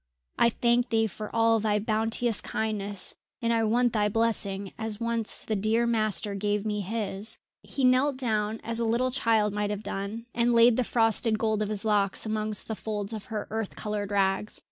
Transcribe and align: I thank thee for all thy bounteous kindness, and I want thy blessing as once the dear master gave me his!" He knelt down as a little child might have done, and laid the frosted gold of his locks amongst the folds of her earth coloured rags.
I 0.39 0.49
thank 0.49 0.89
thee 0.89 1.05
for 1.05 1.29
all 1.31 1.59
thy 1.59 1.77
bounteous 1.77 2.41
kindness, 2.41 3.15
and 3.39 3.53
I 3.53 3.63
want 3.63 3.93
thy 3.93 4.09
blessing 4.09 4.73
as 4.75 4.99
once 4.99 5.43
the 5.43 5.55
dear 5.55 5.85
master 5.85 6.33
gave 6.33 6.65
me 6.65 6.79
his!" 6.81 7.37
He 7.61 7.83
knelt 7.83 8.17
down 8.17 8.59
as 8.63 8.79
a 8.79 8.83
little 8.85 9.11
child 9.11 9.53
might 9.53 9.69
have 9.69 9.83
done, 9.83 10.25
and 10.33 10.55
laid 10.55 10.75
the 10.75 10.83
frosted 10.83 11.37
gold 11.37 11.61
of 11.61 11.69
his 11.69 11.85
locks 11.85 12.25
amongst 12.25 12.67
the 12.67 12.75
folds 12.75 13.13
of 13.13 13.25
her 13.25 13.47
earth 13.51 13.75
coloured 13.75 14.09
rags. 14.09 14.59